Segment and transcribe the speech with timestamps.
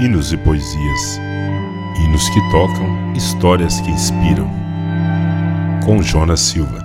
[0.00, 1.18] hinos e poesias.
[1.98, 4.50] Hinos que tocam, histórias que inspiram.
[5.84, 6.82] Com Jonas Silva.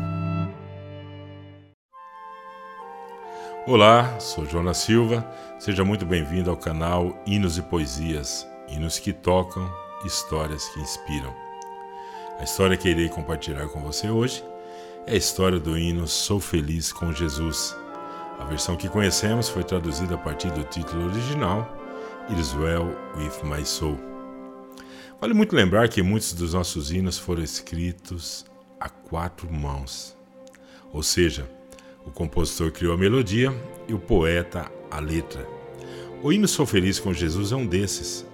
[3.65, 5.25] Olá, sou Jonas Silva.
[5.59, 8.47] Seja muito bem-vindo ao canal Hinos e Poesias.
[8.67, 9.67] Hinos que tocam,
[10.05, 11.33] histórias que inspiram.
[12.39, 14.43] A história que irei compartilhar com você hoje
[15.05, 17.75] é a história do hino Sou Feliz com Jesus.
[18.39, 21.86] A versão que conhecemos foi traduzida a partir do título original
[22.29, 23.97] is Well with My Soul.
[25.19, 28.45] Vale muito lembrar que muitos dos nossos hinos foram escritos
[28.79, 30.15] a quatro mãos,
[30.91, 31.49] ou seja,
[32.05, 33.51] o compositor criou a melodia
[33.87, 35.47] e o poeta a letra.
[36.21, 38.25] O hino Sou Feliz com Jesus é um desses,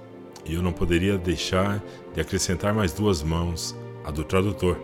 [0.43, 1.81] e eu não poderia deixar
[2.13, 4.77] de acrescentar mais duas mãos, a do tradutor.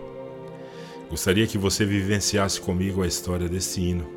[1.10, 4.08] Gostaria que você vivenciasse comigo a história desse hino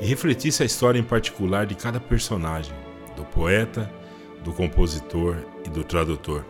[0.00, 2.74] e refletisse a história em particular de cada personagem,
[3.16, 3.90] do poeta
[4.44, 6.44] do compositor e do tradutor.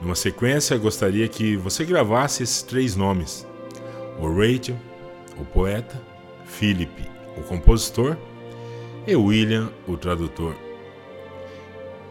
[0.00, 3.46] Numa sequência, gostaria que você gravasse esses três nomes:
[4.20, 4.78] Horatio,
[5.38, 6.00] o poeta,
[6.44, 8.16] Philip, o compositor,
[9.06, 10.54] e William, o tradutor.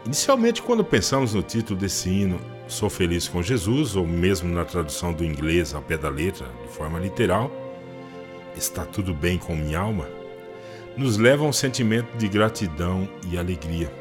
[0.05, 5.13] Inicialmente, quando pensamos no título desse hino, Sou Feliz com Jesus, ou mesmo na tradução
[5.13, 7.51] do inglês ao pé da letra, de forma literal,
[8.57, 10.07] Está tudo bem com minha alma,
[10.95, 13.91] nos leva a um sentimento de gratidão e alegria.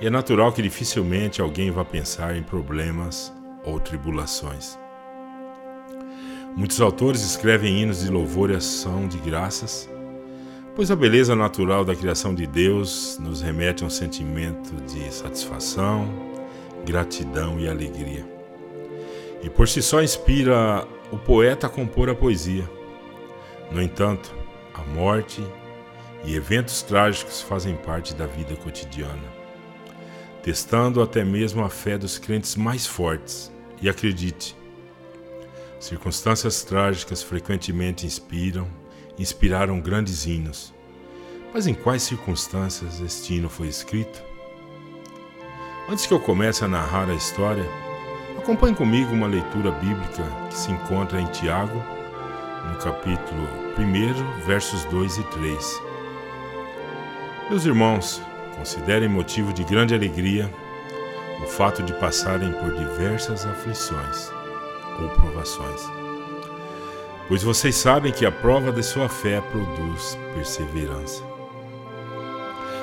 [0.00, 3.32] E é natural que dificilmente alguém vá pensar em problemas
[3.64, 4.78] ou tribulações.
[6.56, 9.90] Muitos autores escrevem hinos de louvor e ação de graças,
[10.76, 16.08] pois a beleza natural da criação de Deus nos remete a um sentimento de satisfação,
[16.86, 18.24] gratidão e alegria.
[19.42, 22.68] E por si só inspira o poeta a compor a poesia.
[23.72, 24.32] No entanto,
[24.74, 25.44] a morte
[26.24, 29.37] e eventos trágicos fazem parte da vida cotidiana
[30.42, 33.52] testando até mesmo a fé dos crentes mais fortes.
[33.80, 34.56] E acredite,
[35.78, 38.66] circunstâncias trágicas frequentemente inspiram,
[39.18, 40.74] inspiraram grandes hinos.
[41.52, 44.22] Mas em quais circunstâncias este hino foi escrito?
[45.88, 47.64] Antes que eu comece a narrar a história,
[48.36, 51.82] acompanhe comigo uma leitura bíblica que se encontra em Tiago,
[52.68, 53.48] no capítulo
[53.78, 55.82] 1, versos 2 e 3.
[57.48, 58.20] Meus irmãos,
[58.58, 60.52] Considerem motivo de grande alegria
[61.40, 64.32] o fato de passarem por diversas aflições
[65.00, 65.80] ou provações.
[67.28, 71.22] Pois vocês sabem que a prova de sua fé produz perseverança.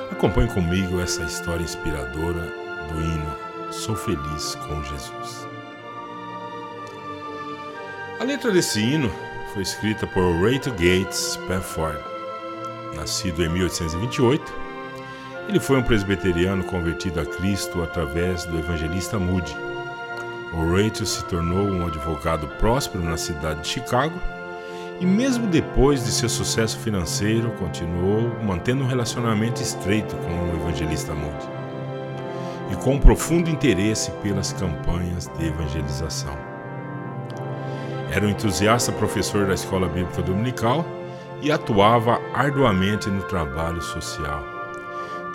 [0.10, 2.54] Acompanhe comigo essa história inspiradora
[2.90, 5.48] do hino Sou Feliz com Jesus.
[8.22, 9.12] A letra desse hino
[9.52, 12.00] foi escrita por Rachel Gates Spafford,
[12.96, 14.65] nascido em 1828
[15.48, 19.56] ele foi um presbiteriano convertido a Cristo através do evangelista Moody.
[20.54, 24.20] Horatio se tornou um advogado próspero na cidade de Chicago
[25.00, 31.14] e, mesmo depois de seu sucesso financeiro, continuou mantendo um relacionamento estreito com o evangelista
[31.14, 31.50] Moody
[32.72, 36.36] e com um profundo interesse pelas campanhas de evangelização.
[38.12, 40.86] Era um entusiasta professor da escola bíblica dominical
[41.42, 44.55] e atuava arduamente no trabalho social.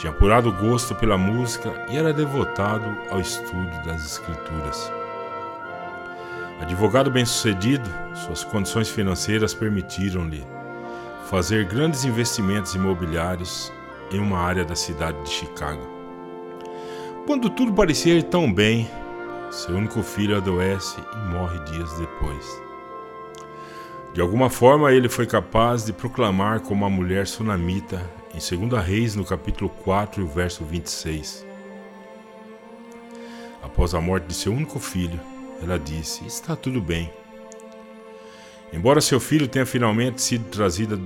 [0.00, 4.90] Tinha apurado gosto pela música e era devotado ao estudo das Escrituras.
[6.58, 7.84] Advogado bem-sucedido,
[8.14, 10.42] suas condições financeiras permitiram-lhe
[11.28, 13.70] fazer grandes investimentos imobiliários
[14.10, 15.86] em uma área da cidade de Chicago.
[17.26, 18.90] Quando tudo parecia ir tão bem,
[19.50, 22.62] seu único filho adoece e morre dias depois.
[24.14, 28.00] De alguma forma, ele foi capaz de proclamar como uma mulher sunamita
[28.32, 31.44] em 2 Reis, no capítulo 4, verso 26.
[33.62, 35.18] Após a morte de seu único filho,
[35.62, 37.12] ela disse: Está tudo bem.
[38.72, 41.00] Embora seu filho tenha finalmente sido trazido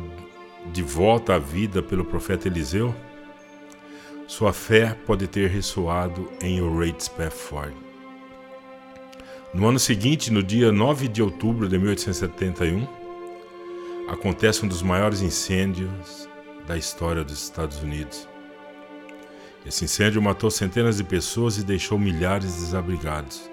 [0.71, 2.95] de volta à vida pelo profeta Eliseu,
[4.27, 7.75] sua fé pode ter ressoado em Horatio Spafford.
[9.53, 12.87] No ano seguinte, no dia 9 de outubro de 1871,
[14.09, 16.29] acontece um dos maiores incêndios
[16.67, 18.29] da história dos Estados Unidos.
[19.67, 23.51] Esse incêndio matou centenas de pessoas e deixou milhares desabrigados.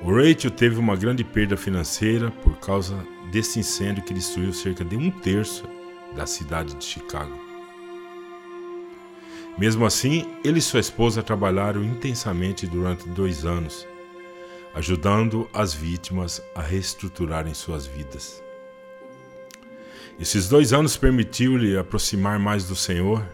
[0.00, 2.96] O Rachel teve uma grande perda financeira por causa
[3.30, 5.64] desse incêndio que destruiu cerca de um terço
[6.16, 7.38] da cidade de Chicago.
[9.58, 13.86] Mesmo assim, ele e sua esposa trabalharam intensamente durante dois anos,
[14.74, 18.42] ajudando as vítimas a reestruturarem suas vidas.
[20.18, 23.24] Esses dois anos permitiu-lhe aproximar mais do Senhor.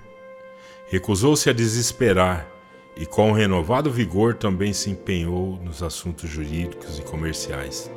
[0.88, 2.48] Recusou-se a desesperar
[2.96, 7.90] e com renovado vigor também se empenhou nos assuntos jurídicos e comerciais.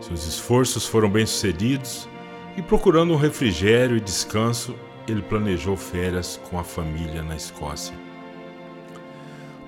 [0.00, 2.08] Seus esforços foram bem-sucedidos
[2.56, 4.74] e, procurando um refrigério e descanso,
[5.06, 7.94] ele planejou férias com a família na Escócia.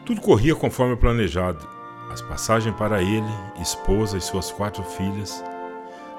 [0.06, 1.68] Tudo corria conforme planejado.
[2.10, 3.22] As passagens para ele,
[3.60, 5.42] esposa e suas quatro filhas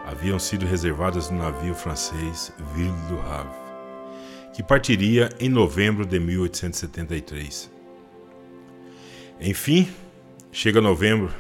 [0.06, 3.54] haviam sido reservadas no navio francês Ville du Havre,
[4.54, 7.72] que partiria em novembro de 1873.
[9.40, 9.90] Enfim,
[10.52, 11.34] chega novembro.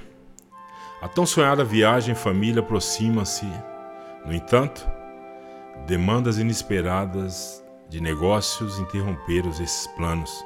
[1.01, 3.45] A tão sonhada viagem em família aproxima-se.
[4.25, 4.87] No entanto,
[5.85, 10.43] demandas inesperadas de negócios interromperam esses planos.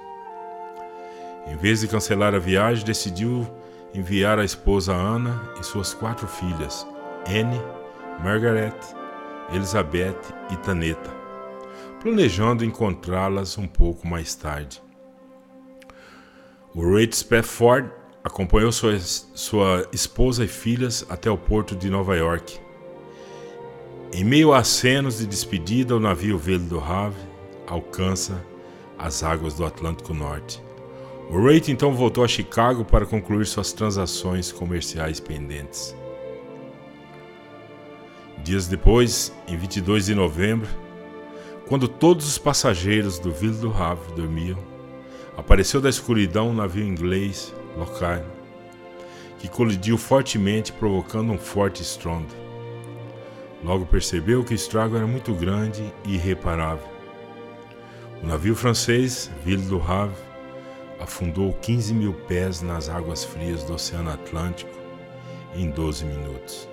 [1.48, 3.48] Em vez de cancelar a viagem, decidiu
[3.94, 6.86] enviar a esposa Ana e suas quatro filhas,
[7.26, 7.62] Anne,
[8.24, 8.76] Margaret,
[9.54, 10.20] Elizabeth
[10.52, 11.12] e Taneta,
[12.02, 14.82] planejando encontrá-las um pouco mais tarde.
[16.74, 17.90] O Reid Spafford
[18.24, 22.60] acompanhou sua, sua esposa e filhas até o porto de Nova York.
[24.14, 27.20] Em meio a acenos de despedida, o navio Velo do Havre
[27.68, 28.44] alcança
[28.98, 30.62] as águas do Atlântico Norte.
[31.30, 35.96] O Rate então voltou a Chicago para concluir suas transações comerciais pendentes.
[38.44, 40.70] Dias depois, em 22 de novembro,
[41.68, 44.58] quando todos os passageiros do Ville do Havre dormiam,
[45.36, 48.24] apareceu da escuridão um navio inglês, Lockheed,
[49.40, 52.34] que colidiu fortemente, provocando um forte estrondo.
[53.64, 56.88] Logo percebeu que o estrago era muito grande e irreparável.
[58.24, 60.16] O navio francês, Ville do Havre,
[61.00, 64.72] afundou 15 mil pés nas águas frias do Oceano Atlântico
[65.56, 66.68] em 12 minutos.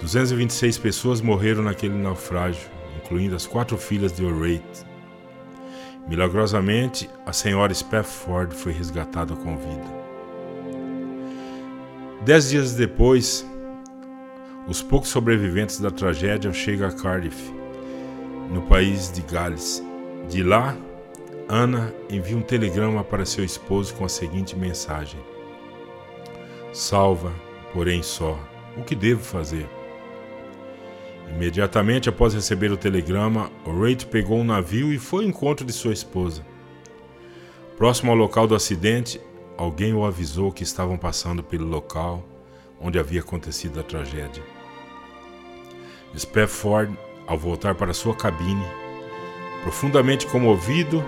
[0.00, 4.62] 226 pessoas morreram naquele naufrágio, incluindo as quatro filhas de O'Reilly.
[6.06, 10.04] Milagrosamente, a senhora Spafford foi resgatada com vida.
[12.22, 13.46] Dez dias depois,
[14.66, 17.52] os poucos sobreviventes da tragédia chegam a Cardiff,
[18.50, 19.82] no país de Gales.
[20.28, 20.76] De lá,
[21.48, 25.20] Ana envia um telegrama para seu esposo com a seguinte mensagem:
[26.72, 27.32] Salva,
[27.72, 28.38] porém só,
[28.76, 29.68] o que devo fazer?
[31.30, 35.92] Imediatamente após receber o telegrama, Rate pegou um navio e foi ao encontro de sua
[35.92, 36.44] esposa.
[37.76, 39.20] Próximo ao local do acidente,
[39.56, 42.24] alguém o avisou que estavam passando pelo local
[42.80, 44.42] onde havia acontecido a tragédia.
[46.16, 48.64] Spafford, ao voltar para sua cabine,
[49.62, 51.02] profundamente comovido,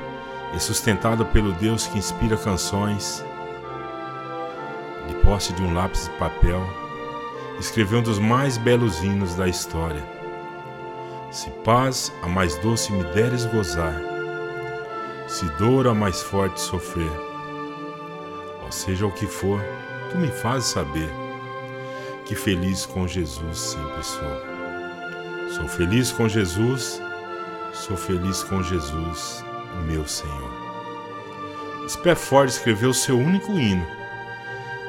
[0.54, 3.24] e sustentado pelo Deus que inspira canções,
[5.06, 6.60] de posse de um lápis de papel,
[7.58, 10.02] escreveu um dos mais belos hinos da história.
[11.30, 14.00] Se paz a mais doce me deres gozar,
[15.28, 17.10] se dor a mais forte sofrer,
[18.64, 19.60] ou seja o que for,
[20.10, 21.10] tu me fazes saber
[22.24, 24.56] que feliz com Jesus sempre sou.
[25.54, 27.00] Sou feliz com Jesus,
[27.72, 29.44] sou feliz com Jesus
[29.84, 30.50] meu Senhor.
[31.88, 33.86] Spafford escreveu seu único hino,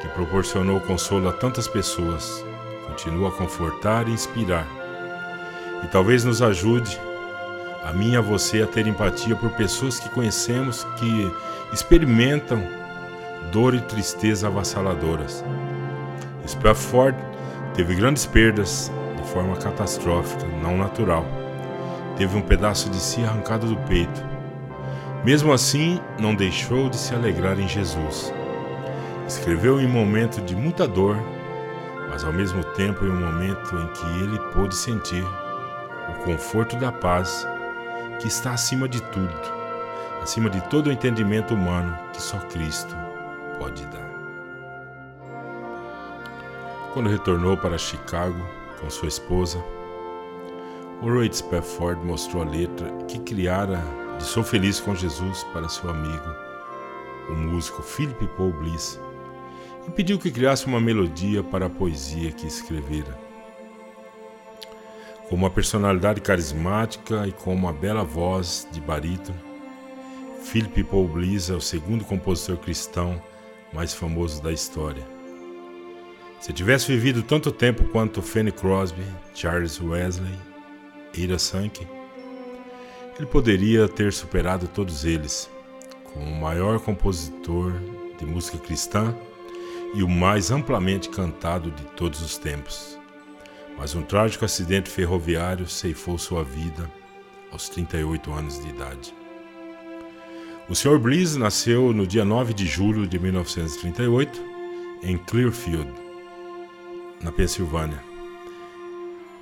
[0.01, 2.43] que proporcionou consolo a tantas pessoas,
[2.97, 4.65] continua a confortar e inspirar,
[5.83, 6.99] e talvez nos ajude,
[7.83, 11.31] a mim e a você, a ter empatia por pessoas que conhecemos que
[11.71, 12.59] experimentam
[13.51, 15.45] dor e tristeza avassaladoras.
[16.47, 17.15] Spafford
[17.75, 21.23] teve grandes perdas de forma catastrófica, não natural.
[22.17, 24.37] Teve um pedaço de si arrancado do peito
[25.23, 28.33] mesmo assim, não deixou de se alegrar em Jesus.
[29.27, 31.17] Escreveu em um momento de muita dor,
[32.17, 35.23] mas ao mesmo tempo em um momento em que ele pôde sentir
[36.09, 37.47] o conforto da paz
[38.19, 39.39] que está acima de tudo,
[40.23, 42.95] acima de todo o entendimento humano que só Cristo
[43.59, 44.09] pode dar.
[46.91, 48.43] Quando retornou para Chicago
[48.81, 49.63] com sua esposa,
[51.03, 53.79] Roy Spafford mostrou a letra que criara
[54.17, 56.35] de Sou Feliz com Jesus para seu amigo,
[57.29, 58.99] o músico Philip Paul Bliss,
[59.87, 63.17] e pediu que criasse uma melodia para a poesia que escrevera.
[65.29, 69.39] Com uma personalidade carismática e com uma bela voz de barítono,
[70.43, 73.21] Philip Paul Bliss é o segundo compositor cristão
[73.73, 75.03] mais famoso da história.
[76.39, 79.03] Se tivesse vivido tanto tempo quanto Fanny Crosby,
[79.33, 80.37] Charles Wesley,
[81.13, 81.87] Ira Sankey,
[83.17, 85.49] ele poderia ter superado todos eles,
[86.05, 87.73] como o maior compositor
[88.17, 89.13] de música cristã
[89.93, 92.97] e o mais amplamente cantado de todos os tempos.
[93.77, 96.91] Mas um trágico acidente ferroviário ceifou sua vida
[97.51, 99.13] aos 38 anos de idade.
[100.69, 100.99] O Sr.
[100.99, 104.41] Bliss nasceu no dia 9 de julho de 1938
[105.01, 105.89] em Clearfield,
[107.21, 108.03] na Pensilvânia,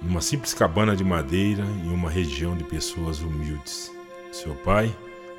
[0.01, 3.91] numa simples cabana de madeira em uma região de pessoas humildes.
[4.31, 4.95] Seu pai,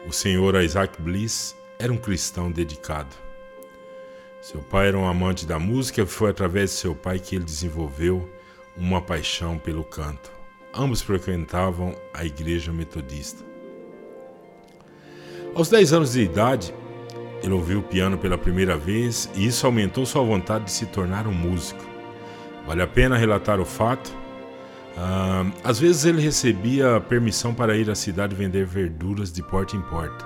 [0.09, 0.63] o Sr.
[0.65, 3.25] Isaac Bliss, era um cristão dedicado.
[4.47, 7.45] Seu pai era um amante da música e foi através de seu pai que ele
[7.45, 8.31] desenvolveu
[8.76, 10.31] uma paixão pelo canto.
[10.73, 13.43] Ambos frequentavam a igreja metodista.
[15.53, 16.73] Aos 10 anos de idade,
[17.43, 21.26] ele ouviu o piano pela primeira vez e isso aumentou sua vontade de se tornar
[21.26, 21.85] um músico.
[22.69, 24.11] Vale a pena relatar o fato?
[24.97, 29.83] Uh, às vezes ele recebia permissão para ir à cidade vender verduras de porta em
[29.83, 30.25] porta.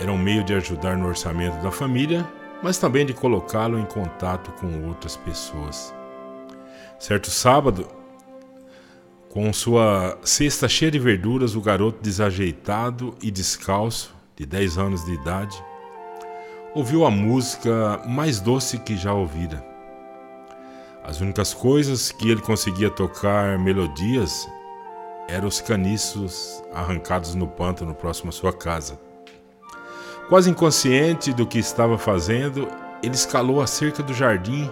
[0.00, 2.26] Era um meio de ajudar no orçamento da família,
[2.64, 5.94] mas também de colocá-lo em contato com outras pessoas.
[6.98, 7.86] Certo sábado,
[9.28, 15.12] com sua cesta cheia de verduras, o garoto desajeitado e descalço, de 10 anos de
[15.12, 15.62] idade,
[16.74, 19.62] ouviu a música mais doce que já ouvira.
[21.04, 24.48] As únicas coisas que ele conseguia tocar melodias
[25.28, 28.98] eram os caniços arrancados no pântano próximo à sua casa.
[30.28, 32.66] Quase inconsciente do que estava fazendo,
[33.02, 34.70] ele escalou a cerca do jardim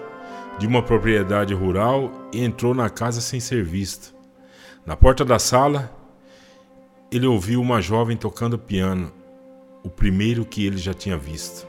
[0.59, 4.15] de uma propriedade rural e entrou na casa sem ser visto.
[4.87, 5.95] Na porta da sala,
[7.11, 9.13] ele ouviu uma jovem tocando piano,
[9.83, 11.67] o primeiro que ele já tinha visto.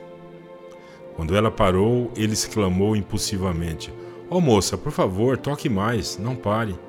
[1.18, 3.94] Quando ela parou, ele exclamou impulsivamente:
[4.30, 6.80] "Ó oh, moça, por favor, toque mais, não pare."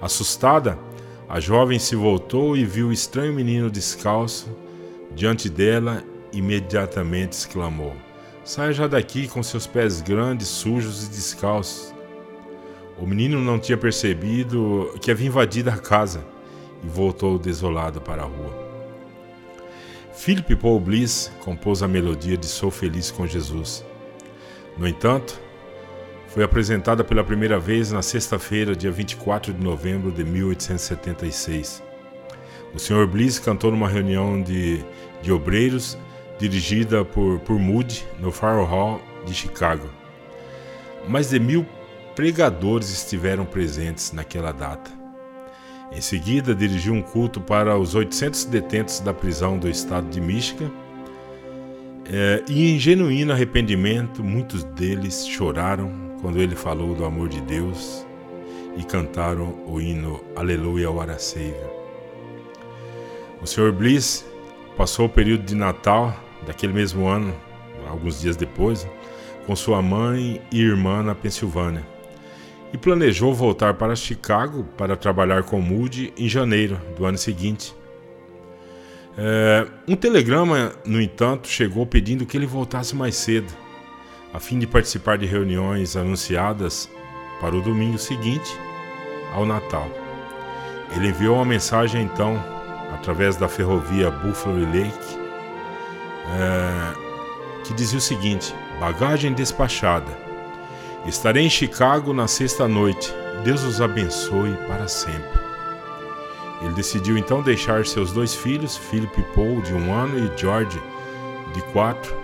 [0.00, 0.78] Assustada,
[1.26, 4.54] a jovem se voltou e viu o estranho menino descalço
[5.14, 7.96] diante dela, imediatamente exclamou:
[8.44, 11.94] Saia já daqui com seus pés grandes, sujos e descalços.
[12.98, 16.24] O menino não tinha percebido que havia invadido a casa
[16.82, 18.68] e voltou desolado para a rua.
[20.12, 23.84] Philip Paul Bliss compôs a melodia de Sou Feliz com Jesus.
[24.76, 25.40] No entanto,
[26.28, 31.82] foi apresentada pela primeira vez na sexta-feira, dia 24 de novembro de 1876.
[32.74, 33.06] O Sr.
[33.06, 34.84] Bliss cantou numa reunião de,
[35.22, 35.96] de obreiros
[36.38, 39.88] dirigida por, por Moody no Fire Hall de Chicago.
[41.08, 41.66] Mais de mil
[42.14, 44.90] pregadores estiveram presentes naquela data.
[45.90, 50.70] Em seguida, dirigiu um culto para os 800 detentos da prisão do estado de Michigan.
[52.10, 55.90] É, e em genuíno arrependimento, muitos deles choraram
[56.20, 58.06] quando ele falou do amor de Deus
[58.76, 61.70] e cantaram o hino Aleluia, Our Savior.
[63.40, 63.72] O Sr.
[63.72, 64.24] Bliss
[64.76, 66.14] passou o período de Natal
[66.48, 67.32] daquele mesmo ano,
[67.86, 68.88] alguns dias depois,
[69.46, 71.86] com sua mãe e irmã na Pensilvânia.
[72.72, 77.74] E planejou voltar para Chicago para trabalhar com Moody em janeiro do ano seguinte.
[79.16, 83.52] É, um telegrama, no entanto, chegou pedindo que ele voltasse mais cedo,
[84.32, 86.88] a fim de participar de reuniões anunciadas
[87.40, 88.50] para o domingo seguinte
[89.34, 89.88] ao Natal.
[90.96, 92.42] Ele enviou uma mensagem então,
[92.94, 95.27] através da ferrovia Buffalo Lake,
[96.36, 100.28] é, que dizia o seguinte: bagagem despachada.
[101.06, 103.14] Estarei em Chicago na sexta noite.
[103.44, 105.40] Deus os abençoe para sempre.
[106.60, 110.80] Ele decidiu então deixar seus dois filhos, Philip Paul, de um ano, e George,
[111.54, 112.14] de quatro,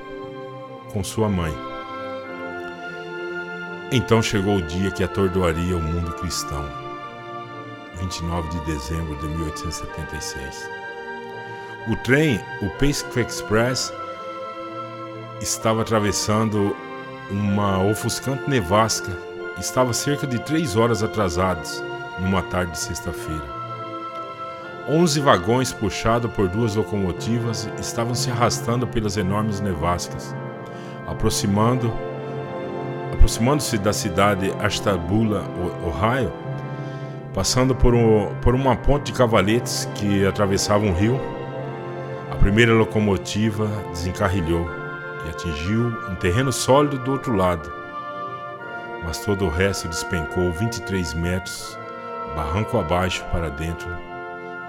[0.93, 1.55] com sua mãe.
[3.93, 6.69] Então chegou o dia que atordoaria o mundo cristão.
[8.01, 10.84] 29 de dezembro de 1876.
[11.87, 13.93] O trem, o Pacific Express,
[15.39, 16.75] estava atravessando
[17.31, 19.13] uma ofuscante nevasca.
[19.59, 21.85] Estava cerca de três horas atrasados
[22.19, 23.45] numa tarde de sexta-feira.
[24.89, 30.35] Onze vagões puxados por duas locomotivas estavam se arrastando pelas enormes nevascas,
[31.07, 31.93] aproximando
[33.13, 35.45] aproximando-se da cidade Ashtabula,
[35.87, 36.33] Ohio,
[37.35, 41.21] passando por, um, por uma ponte de cavaletes que atravessava um rio
[42.45, 44.69] primeira locomotiva desencarrilhou
[45.25, 47.73] e atingiu um terreno sólido do outro lado,
[49.03, 51.79] mas todo o resto despencou 23 metros,
[52.37, 53.89] barranco abaixo para dentro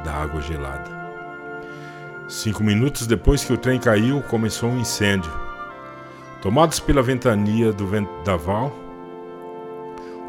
[0.05, 0.89] da água gelada.
[2.29, 5.31] Cinco minutos depois que o trem caiu, começou um incêndio.
[6.41, 8.73] Tomados pela ventania do vendaval,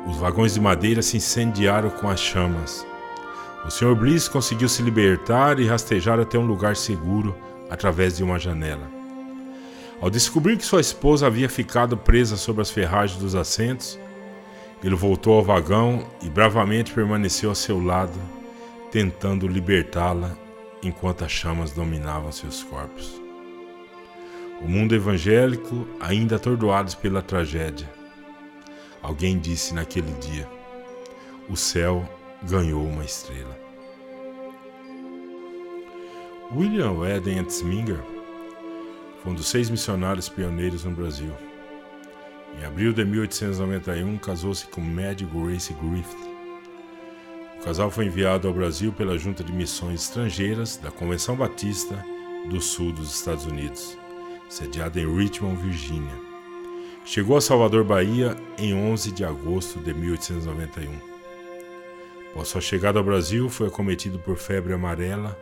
[0.04, 2.84] os vagões de madeira se incendiaram com as chamas.
[3.66, 3.96] O Sr.
[3.96, 7.36] Bliss conseguiu se libertar e rastejar até um lugar seguro
[7.68, 8.88] através de uma janela.
[10.00, 13.98] Ao descobrir que sua esposa havia ficado presa sob as ferragens dos assentos,
[14.84, 18.16] ele voltou ao vagão e bravamente permaneceu a seu lado,
[18.92, 20.36] tentando libertá-la
[20.80, 23.20] enquanto as chamas dominavam seus corpos.
[24.60, 27.90] O mundo evangélico, ainda atordoados pela tragédia.
[29.02, 30.48] Alguém disse naquele dia:
[31.48, 32.08] o céu
[32.42, 33.56] ganhou uma estrela.
[36.54, 38.00] William Eden Etzminger
[39.22, 41.32] foi um dos seis missionários pioneiros no Brasil.
[42.58, 46.36] Em abril de 1891, casou-se com Mad Grace Griffith.
[47.60, 52.02] O casal foi enviado ao Brasil pela Junta de Missões Estrangeiras da Convenção Batista
[52.48, 53.98] do Sul dos Estados Unidos,
[54.48, 56.14] sediada em Richmond, Virgínia.
[57.04, 61.15] Chegou a Salvador, Bahia, em 11 de agosto de 1891.
[62.36, 65.40] Após sua chegada ao Brasil, foi acometido por febre amarela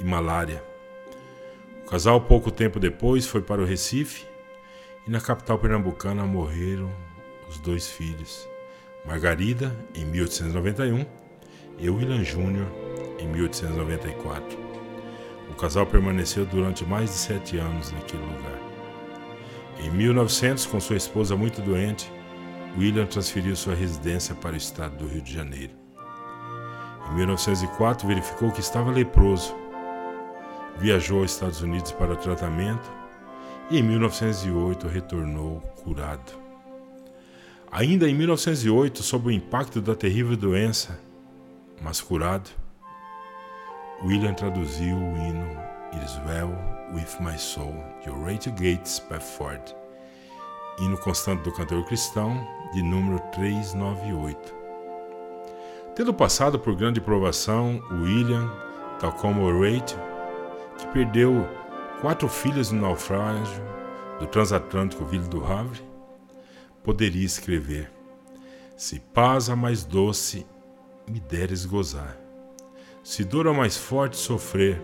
[0.00, 0.64] e malária.
[1.82, 4.24] O casal, pouco tempo depois, foi para o Recife
[5.06, 6.90] e na capital pernambucana morreram
[7.46, 8.48] os dois filhos,
[9.04, 11.04] Margarida, em 1891,
[11.78, 12.68] e William Júnior,
[13.18, 14.58] em 1894.
[15.50, 18.58] O casal permaneceu durante mais de sete anos naquele lugar.
[19.78, 22.10] Em 1900, com sua esposa muito doente,
[22.78, 25.79] William transferiu sua residência para o estado do Rio de Janeiro.
[27.10, 29.54] Em 1904, verificou que estava leproso.
[30.78, 32.90] Viajou aos Estados Unidos para tratamento
[33.70, 36.32] e em 1908 retornou curado.
[37.72, 40.98] Ainda em 1908, sob o impacto da terrível doença,
[41.80, 42.50] mas curado,
[44.02, 45.46] William traduziu o hino
[45.92, 46.50] It is Well
[46.92, 49.74] with My Soul, de Horatio Gates Spafford,
[50.78, 54.59] hino constante do cantor cristão, de número 398.
[56.00, 58.50] Tendo passado por grande provação, William,
[58.98, 59.98] tal como Horatio,
[60.78, 61.46] que perdeu
[62.00, 63.62] quatro filhos no naufrágio
[64.18, 65.82] do transatlântico Ville do Havre,
[66.82, 67.92] poderia escrever:
[68.78, 70.46] Se paz a mais doce
[71.06, 72.16] me deres gozar,
[73.04, 74.80] se dor a mais forte sofrer,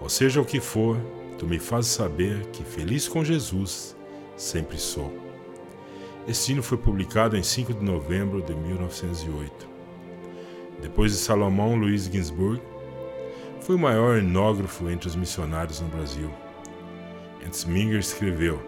[0.00, 0.96] ou seja o que for,
[1.38, 3.96] tu me fazes saber que feliz com Jesus
[4.36, 5.16] sempre sou.
[6.26, 9.77] Este hino foi publicado em 5 de novembro de 1908.
[10.80, 12.62] Depois de Salomão Luiz Ginsburg,
[13.60, 16.30] foi o maior enógrafo entre os missionários no Brasil.
[17.46, 18.62] Ensminger escreveu,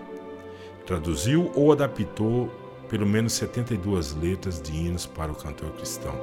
[0.84, 2.50] traduziu ou adaptou
[2.88, 6.14] pelo menos 72 letras de hinos para o cantor cristão.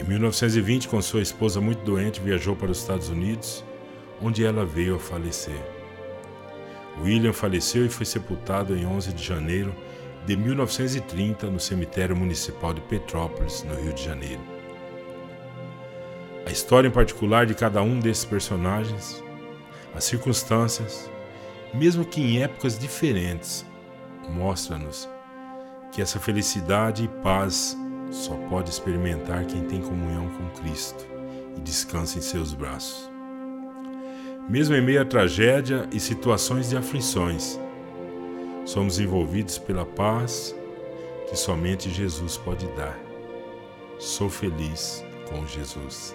[0.00, 3.64] Em 1920, com sua esposa muito doente, viajou para os Estados Unidos,
[4.22, 5.60] onde ela veio a falecer.
[7.02, 9.74] William faleceu e foi sepultado em 11 de janeiro
[10.26, 14.40] de 1930 no cemitério municipal de Petrópolis, no Rio de Janeiro.
[16.46, 19.22] A história em particular de cada um desses personagens,
[19.94, 21.10] as circunstâncias,
[21.72, 23.64] mesmo que em épocas diferentes,
[24.28, 25.08] mostra-nos
[25.92, 27.76] que essa felicidade e paz
[28.10, 31.06] só pode experimentar quem tem comunhão com Cristo
[31.56, 33.10] e descansa em seus braços.
[34.48, 37.58] Mesmo em meio à tragédia e situações de aflições,
[38.64, 40.54] somos envolvidos pela paz
[41.28, 42.98] que somente Jesus pode dar.
[43.98, 46.14] Sou feliz com Jesus.